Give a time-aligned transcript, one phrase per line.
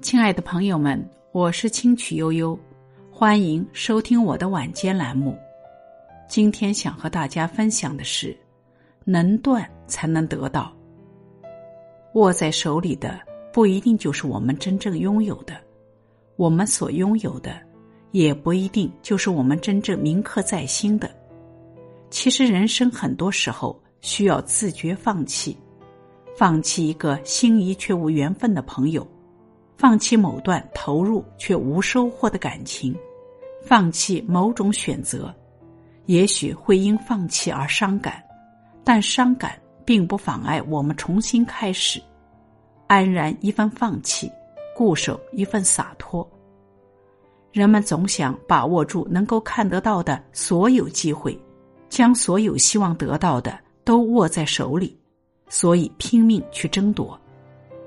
[0.00, 0.98] 亲爱的朋友们，
[1.30, 2.58] 我是清曲悠悠，
[3.12, 5.36] 欢迎收听我的晚间栏目。
[6.26, 8.34] 今天想和大家分享的是：
[9.04, 10.72] 能断才能得到。
[12.14, 13.20] 握在手里的
[13.52, 15.54] 不一定就是我们真正拥有的，
[16.36, 17.60] 我们所拥有的
[18.10, 21.10] 也不一定就是我们真正铭刻在心的。
[22.08, 25.54] 其实，人生很多时候需要自觉放弃，
[26.34, 29.06] 放弃一个心仪却无缘分的朋友。
[29.80, 32.94] 放弃某段投入却无收获的感情，
[33.62, 35.34] 放弃某种选择，
[36.04, 38.22] 也许会因放弃而伤感，
[38.84, 41.98] 但伤感并不妨碍我们重新开始。
[42.88, 44.30] 安然一份放弃，
[44.76, 46.30] 固守一份洒脱。
[47.50, 51.34] 人们总想把握住能够看得到的所有机会，
[51.88, 54.94] 将所有希望得到的都握在手里，
[55.48, 57.18] 所以拼命去争夺。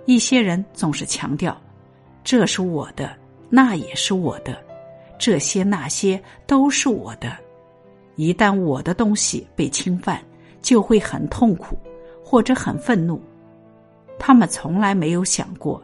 [0.08, 1.56] 一些人总是强调。
[2.24, 3.12] 这是我的，
[3.50, 4.58] 那也是我的，
[5.20, 7.36] 这些那些都是我的。
[8.16, 10.24] 一旦我的东西被侵犯，
[10.62, 11.78] 就会很痛苦，
[12.24, 13.22] 或者很愤怒。
[14.18, 15.84] 他们从来没有想过，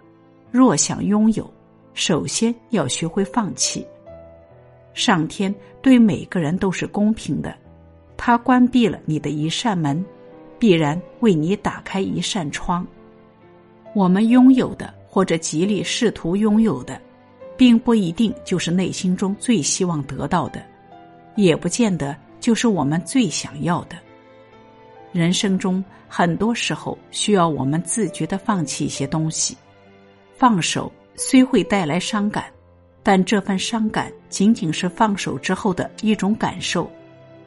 [0.49, 1.51] 若想拥有，
[1.93, 3.85] 首先要学会放弃。
[4.93, 7.53] 上天对每个人都是公平的，
[8.15, 10.03] 他关闭了你的一扇门，
[10.57, 12.87] 必然为你打开一扇窗。
[13.93, 14.93] 我们拥有的。
[15.09, 17.01] 或者极力试图拥有的，
[17.57, 20.63] 并不一定就是内心中最希望得到的，
[21.35, 23.97] 也不见得就是我们最想要的。
[25.11, 29.57] 人生中很多时候需要我们自觉的放弃一些东西，
[30.37, 32.45] 放手虽会带来伤感，
[33.01, 36.87] 但这份伤感仅仅是放手之后的一种感受，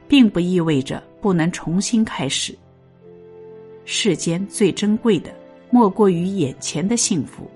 [0.08, 2.52] 并不意味着不能重新开始。
[3.84, 5.32] 世间最珍贵的。
[5.72, 7.50] 莫过于眼前的幸福。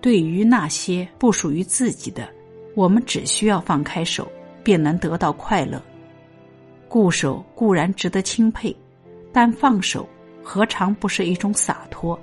[0.00, 2.26] 对于那些不属于自己的，
[2.74, 4.26] 我们只需要放开手，
[4.64, 5.80] 便能得到快乐。
[6.88, 8.74] 固守固然值得钦佩，
[9.30, 10.08] 但放手
[10.42, 12.18] 何尝不是一种洒脱？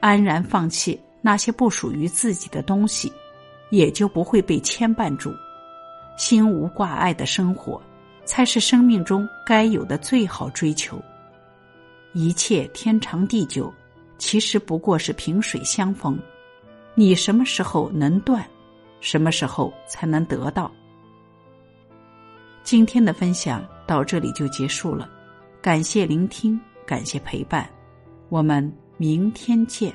[0.00, 3.12] 安然放弃那些不属于自己的东西，
[3.70, 5.32] 也就不会被牵绊住。
[6.16, 7.80] 心无挂碍的生活，
[8.24, 11.00] 才是生命中该有的最好追求。
[12.14, 13.72] 一切天长地久。
[14.20, 16.16] 其实不过是萍水相逢，
[16.94, 18.46] 你什么时候能断，
[19.00, 20.70] 什么时候才能得到。
[22.62, 25.08] 今天的分享到这里就结束了，
[25.62, 27.68] 感谢聆听，感谢陪伴，
[28.28, 29.90] 我们明天见。